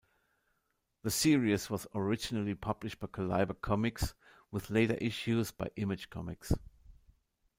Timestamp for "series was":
1.11-1.85